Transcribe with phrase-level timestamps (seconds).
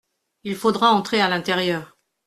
[0.43, 1.95] Il faudra entrer à l’intérieur.